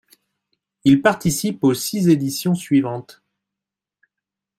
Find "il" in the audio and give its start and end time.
0.83-1.03